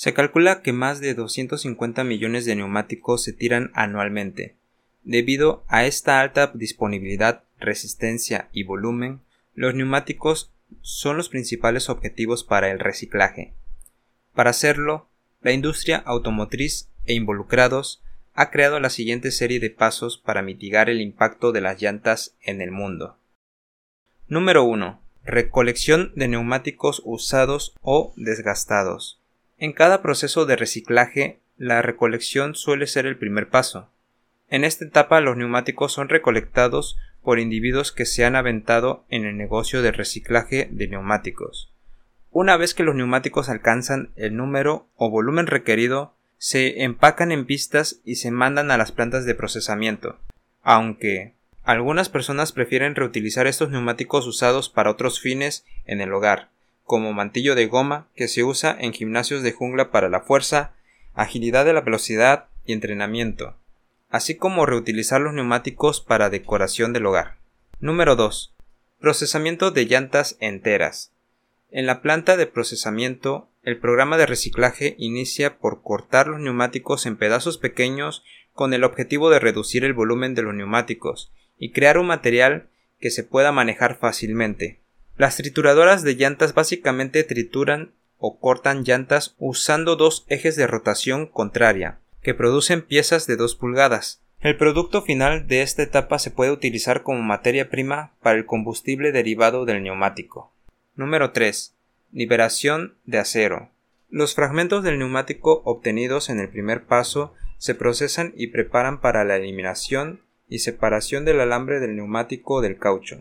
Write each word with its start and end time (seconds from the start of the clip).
Se 0.00 0.14
calcula 0.14 0.62
que 0.62 0.72
más 0.72 1.00
de 1.00 1.12
250 1.12 2.04
millones 2.04 2.46
de 2.46 2.56
neumáticos 2.56 3.22
se 3.22 3.34
tiran 3.34 3.70
anualmente. 3.74 4.56
Debido 5.02 5.62
a 5.68 5.84
esta 5.84 6.22
alta 6.22 6.52
disponibilidad, 6.54 7.44
resistencia 7.58 8.48
y 8.50 8.62
volumen, 8.62 9.20
los 9.54 9.74
neumáticos 9.74 10.54
son 10.80 11.18
los 11.18 11.28
principales 11.28 11.90
objetivos 11.90 12.44
para 12.44 12.70
el 12.70 12.78
reciclaje. 12.78 13.52
Para 14.34 14.48
hacerlo, 14.48 15.10
la 15.42 15.52
industria 15.52 15.98
automotriz 15.98 16.88
e 17.04 17.12
involucrados 17.12 18.02
ha 18.32 18.50
creado 18.50 18.80
la 18.80 18.88
siguiente 18.88 19.30
serie 19.30 19.60
de 19.60 19.68
pasos 19.68 20.16
para 20.16 20.40
mitigar 20.40 20.88
el 20.88 21.02
impacto 21.02 21.52
de 21.52 21.60
las 21.60 21.78
llantas 21.78 22.38
en 22.40 22.62
el 22.62 22.70
mundo. 22.70 23.18
Número 24.28 24.64
1. 24.64 24.98
Recolección 25.26 26.12
de 26.16 26.28
neumáticos 26.28 27.02
usados 27.04 27.74
o 27.82 28.14
desgastados. 28.16 29.19
En 29.60 29.74
cada 29.74 30.00
proceso 30.00 30.46
de 30.46 30.56
reciclaje, 30.56 31.38
la 31.58 31.82
recolección 31.82 32.54
suele 32.54 32.86
ser 32.86 33.04
el 33.04 33.18
primer 33.18 33.50
paso. 33.50 33.90
En 34.48 34.64
esta 34.64 34.86
etapa 34.86 35.20
los 35.20 35.36
neumáticos 35.36 35.92
son 35.92 36.08
recolectados 36.08 36.96
por 37.22 37.38
individuos 37.38 37.92
que 37.92 38.06
se 38.06 38.24
han 38.24 38.36
aventado 38.36 39.04
en 39.10 39.26
el 39.26 39.36
negocio 39.36 39.82
de 39.82 39.92
reciclaje 39.92 40.70
de 40.72 40.88
neumáticos. 40.88 41.70
Una 42.30 42.56
vez 42.56 42.72
que 42.72 42.84
los 42.84 42.94
neumáticos 42.94 43.50
alcanzan 43.50 44.08
el 44.16 44.34
número 44.34 44.86
o 44.96 45.10
volumen 45.10 45.46
requerido, 45.46 46.14
se 46.38 46.82
empacan 46.82 47.30
en 47.30 47.44
pistas 47.44 48.00
y 48.02 48.14
se 48.14 48.30
mandan 48.30 48.70
a 48.70 48.78
las 48.78 48.92
plantas 48.92 49.26
de 49.26 49.34
procesamiento, 49.34 50.18
aunque 50.62 51.34
algunas 51.64 52.08
personas 52.08 52.52
prefieren 52.52 52.94
reutilizar 52.94 53.46
estos 53.46 53.68
neumáticos 53.68 54.26
usados 54.26 54.70
para 54.70 54.90
otros 54.90 55.20
fines 55.20 55.66
en 55.84 56.00
el 56.00 56.14
hogar, 56.14 56.48
como 56.90 57.12
mantillo 57.12 57.54
de 57.54 57.66
goma 57.66 58.08
que 58.16 58.26
se 58.26 58.42
usa 58.42 58.76
en 58.76 58.92
gimnasios 58.92 59.44
de 59.44 59.52
jungla 59.52 59.92
para 59.92 60.08
la 60.08 60.22
fuerza, 60.22 60.72
agilidad 61.14 61.64
de 61.64 61.72
la 61.72 61.82
velocidad 61.82 62.48
y 62.64 62.72
entrenamiento, 62.72 63.56
así 64.08 64.34
como 64.34 64.66
reutilizar 64.66 65.20
los 65.20 65.32
neumáticos 65.32 66.00
para 66.00 66.30
decoración 66.30 66.92
del 66.92 67.06
hogar. 67.06 67.36
Número 67.78 68.16
2. 68.16 68.56
Procesamiento 68.98 69.70
de 69.70 69.84
llantas 69.84 70.36
enteras. 70.40 71.12
En 71.70 71.86
la 71.86 72.02
planta 72.02 72.36
de 72.36 72.48
procesamiento, 72.48 73.48
el 73.62 73.78
programa 73.78 74.16
de 74.16 74.26
reciclaje 74.26 74.96
inicia 74.98 75.58
por 75.58 75.82
cortar 75.82 76.26
los 76.26 76.40
neumáticos 76.40 77.06
en 77.06 77.16
pedazos 77.16 77.56
pequeños 77.56 78.24
con 78.52 78.74
el 78.74 78.82
objetivo 78.82 79.30
de 79.30 79.38
reducir 79.38 79.84
el 79.84 79.94
volumen 79.94 80.34
de 80.34 80.42
los 80.42 80.54
neumáticos 80.54 81.30
y 81.56 81.70
crear 81.70 81.98
un 81.98 82.08
material 82.08 82.68
que 82.98 83.12
se 83.12 83.22
pueda 83.22 83.52
manejar 83.52 83.96
fácilmente. 83.96 84.79
Las 85.20 85.36
trituradoras 85.36 86.02
de 86.02 86.14
llantas 86.14 86.54
básicamente 86.54 87.24
trituran 87.24 87.92
o 88.16 88.40
cortan 88.40 88.84
llantas 88.84 89.34
usando 89.38 89.94
dos 89.94 90.24
ejes 90.30 90.56
de 90.56 90.66
rotación 90.66 91.26
contraria, 91.26 91.98
que 92.22 92.32
producen 92.32 92.80
piezas 92.80 93.26
de 93.26 93.36
2 93.36 93.54
pulgadas. 93.56 94.22
El 94.40 94.56
producto 94.56 95.02
final 95.02 95.46
de 95.46 95.60
esta 95.60 95.82
etapa 95.82 96.18
se 96.18 96.30
puede 96.30 96.52
utilizar 96.52 97.02
como 97.02 97.20
materia 97.20 97.68
prima 97.68 98.14
para 98.22 98.38
el 98.38 98.46
combustible 98.46 99.12
derivado 99.12 99.66
del 99.66 99.82
neumático. 99.82 100.54
Número 100.96 101.32
3. 101.32 101.74
Liberación 102.12 102.94
de 103.04 103.18
acero. 103.18 103.68
Los 104.08 104.34
fragmentos 104.34 104.82
del 104.82 104.98
neumático 104.98 105.60
obtenidos 105.66 106.30
en 106.30 106.40
el 106.40 106.48
primer 106.48 106.84
paso 106.86 107.34
se 107.58 107.74
procesan 107.74 108.32
y 108.38 108.46
preparan 108.46 109.02
para 109.02 109.24
la 109.24 109.36
eliminación 109.36 110.22
y 110.48 110.60
separación 110.60 111.26
del 111.26 111.40
alambre 111.40 111.78
del 111.78 111.94
neumático 111.94 112.62
del 112.62 112.78
caucho. 112.78 113.20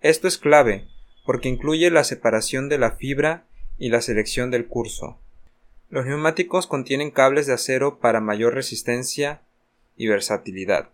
Esto 0.00 0.28
es 0.28 0.38
clave, 0.38 0.86
porque 1.24 1.48
incluye 1.48 1.90
la 1.90 2.04
separación 2.04 2.68
de 2.68 2.78
la 2.78 2.92
fibra 2.92 3.44
y 3.78 3.88
la 3.88 4.00
selección 4.02 4.50
del 4.50 4.66
curso. 4.66 5.18
Los 5.88 6.06
neumáticos 6.06 6.66
contienen 6.66 7.10
cables 7.10 7.46
de 7.46 7.54
acero 7.54 7.98
para 7.98 8.20
mayor 8.20 8.54
resistencia 8.54 9.40
y 9.96 10.06
versatilidad. 10.06 10.88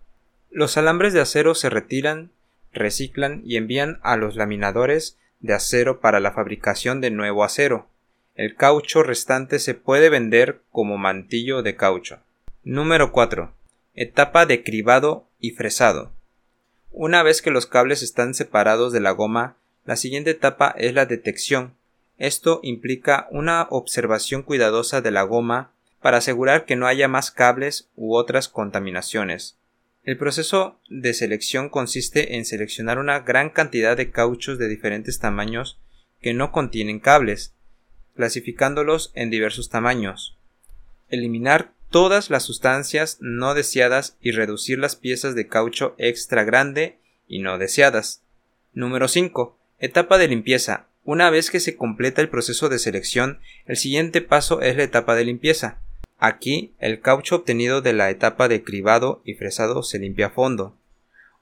Los 0.50 0.76
alambres 0.76 1.12
de 1.12 1.20
acero 1.20 1.54
se 1.54 1.68
retiran, 1.68 2.30
reciclan 2.72 3.42
y 3.44 3.56
envían 3.56 3.98
a 4.02 4.16
los 4.16 4.36
laminadores 4.36 5.18
de 5.40 5.54
acero 5.54 6.00
para 6.00 6.20
la 6.20 6.32
fabricación 6.32 7.00
de 7.00 7.10
nuevo 7.10 7.44
acero. 7.44 7.88
El 8.34 8.54
caucho 8.54 9.02
restante 9.02 9.58
se 9.58 9.74
puede 9.74 10.08
vender 10.08 10.60
como 10.70 10.98
mantillo 10.98 11.62
de 11.62 11.76
caucho. 11.76 12.20
Número 12.64 13.12
4. 13.12 13.52
Etapa 13.94 14.46
de 14.46 14.62
cribado 14.62 15.28
y 15.40 15.52
fresado. 15.52 16.12
Una 16.90 17.22
vez 17.22 17.42
que 17.42 17.50
los 17.50 17.66
cables 17.66 18.02
están 18.02 18.34
separados 18.34 18.92
de 18.92 19.00
la 19.00 19.10
goma, 19.10 19.56
la 19.86 19.96
siguiente 19.96 20.30
etapa 20.30 20.74
es 20.76 20.92
la 20.92 21.06
detección. 21.06 21.74
Esto 22.18 22.60
implica 22.62 23.28
una 23.30 23.68
observación 23.70 24.42
cuidadosa 24.42 25.00
de 25.00 25.12
la 25.12 25.22
goma 25.22 25.72
para 26.02 26.18
asegurar 26.18 26.64
que 26.64 26.76
no 26.76 26.86
haya 26.86 27.08
más 27.08 27.30
cables 27.30 27.88
u 27.94 28.16
otras 28.16 28.48
contaminaciones. 28.48 29.56
El 30.02 30.18
proceso 30.18 30.78
de 30.88 31.14
selección 31.14 31.68
consiste 31.68 32.36
en 32.36 32.44
seleccionar 32.44 32.98
una 32.98 33.20
gran 33.20 33.50
cantidad 33.50 33.96
de 33.96 34.10
cauchos 34.10 34.58
de 34.58 34.68
diferentes 34.68 35.18
tamaños 35.18 35.80
que 36.20 36.34
no 36.34 36.52
contienen 36.52 37.00
cables, 37.00 37.54
clasificándolos 38.14 39.12
en 39.14 39.30
diversos 39.30 39.68
tamaños. 39.68 40.36
Eliminar 41.08 41.72
todas 41.90 42.30
las 42.30 42.42
sustancias 42.42 43.18
no 43.20 43.54
deseadas 43.54 44.16
y 44.20 44.32
reducir 44.32 44.78
las 44.78 44.96
piezas 44.96 45.34
de 45.34 45.46
caucho 45.46 45.94
extra 45.98 46.44
grande 46.44 46.98
y 47.28 47.38
no 47.38 47.58
deseadas. 47.58 48.22
Número 48.72 49.08
5. 49.08 49.55
Etapa 49.78 50.16
de 50.16 50.26
limpieza. 50.26 50.86
Una 51.04 51.28
vez 51.28 51.50
que 51.50 51.60
se 51.60 51.76
completa 51.76 52.22
el 52.22 52.30
proceso 52.30 52.70
de 52.70 52.78
selección, 52.78 53.40
el 53.66 53.76
siguiente 53.76 54.22
paso 54.22 54.62
es 54.62 54.74
la 54.74 54.84
etapa 54.84 55.14
de 55.14 55.26
limpieza. 55.26 55.78
Aquí, 56.18 56.72
el 56.78 57.02
caucho 57.02 57.36
obtenido 57.36 57.82
de 57.82 57.92
la 57.92 58.08
etapa 58.08 58.48
de 58.48 58.64
cribado 58.64 59.20
y 59.26 59.34
fresado 59.34 59.82
se 59.82 59.98
limpia 59.98 60.28
a 60.28 60.30
fondo. 60.30 60.74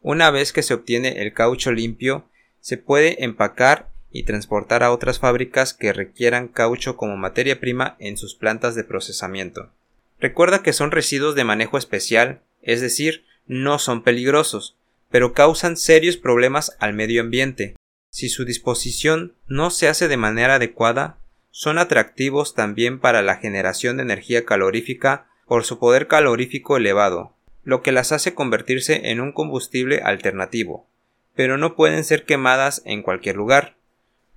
Una 0.02 0.32
vez 0.32 0.52
que 0.52 0.64
se 0.64 0.74
obtiene 0.74 1.22
el 1.22 1.32
caucho 1.32 1.70
limpio, 1.70 2.24
se 2.60 2.76
puede 2.76 3.22
empacar 3.22 3.88
y 4.10 4.24
transportar 4.24 4.82
a 4.82 4.90
otras 4.90 5.20
fábricas 5.20 5.72
que 5.72 5.92
requieran 5.92 6.48
caucho 6.48 6.96
como 6.96 7.16
materia 7.16 7.60
prima 7.60 7.94
en 8.00 8.16
sus 8.16 8.34
plantas 8.34 8.74
de 8.74 8.82
procesamiento. 8.82 9.70
Recuerda 10.18 10.60
que 10.64 10.72
son 10.72 10.90
residuos 10.90 11.36
de 11.36 11.44
manejo 11.44 11.78
especial, 11.78 12.40
es 12.62 12.80
decir, 12.80 13.24
no 13.46 13.78
son 13.78 14.02
peligrosos, 14.02 14.76
pero 15.08 15.34
causan 15.34 15.76
serios 15.76 16.16
problemas 16.16 16.76
al 16.80 16.94
medio 16.94 17.20
ambiente. 17.20 17.76
Si 18.14 18.28
su 18.28 18.44
disposición 18.44 19.34
no 19.48 19.70
se 19.70 19.88
hace 19.88 20.06
de 20.06 20.16
manera 20.16 20.54
adecuada, 20.54 21.18
son 21.50 21.78
atractivos 21.78 22.54
también 22.54 23.00
para 23.00 23.22
la 23.22 23.38
generación 23.38 23.96
de 23.96 24.04
energía 24.04 24.44
calorífica 24.44 25.26
por 25.48 25.64
su 25.64 25.80
poder 25.80 26.06
calorífico 26.06 26.76
elevado, 26.76 27.32
lo 27.64 27.82
que 27.82 27.90
las 27.90 28.12
hace 28.12 28.32
convertirse 28.32 29.10
en 29.10 29.20
un 29.20 29.32
combustible 29.32 30.00
alternativo, 30.04 30.86
pero 31.34 31.58
no 31.58 31.74
pueden 31.74 32.04
ser 32.04 32.24
quemadas 32.24 32.82
en 32.84 33.02
cualquier 33.02 33.34
lugar. 33.34 33.74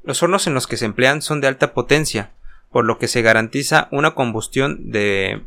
Los 0.04 0.24
hornos 0.24 0.48
en 0.48 0.56
los 0.56 0.66
que 0.66 0.78
se 0.78 0.86
emplean 0.86 1.22
son 1.22 1.40
de 1.40 1.48
alta 1.48 1.76
potencia, 1.76 2.32
por 2.72 2.84
lo 2.84 2.98
que 2.98 3.08
se 3.08 3.22
garantiza 3.22 3.90
una 3.92 4.16
combustión 4.16 4.90
de 4.90 5.44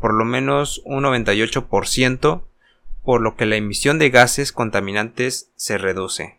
por 0.00 0.14
lo 0.14 0.24
menos 0.24 0.80
un 0.86 1.04
98%, 1.04 2.44
por 3.02 3.20
lo 3.20 3.36
que 3.36 3.44
la 3.44 3.56
emisión 3.56 3.98
de 3.98 4.08
gases 4.08 4.52
contaminantes 4.52 5.50
se 5.56 5.76
reduce. 5.76 6.38